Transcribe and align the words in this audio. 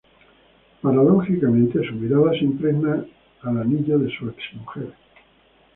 Paradójicamente, 0.81 1.87
su 1.87 1.93
mirada 1.93 2.31
se 2.31 2.39
impregna 2.45 3.05
al 3.43 3.57
anillo 3.59 3.99
de 3.99 4.09
su 4.09 4.27
ex 4.29 4.53
mujer. 4.55 4.95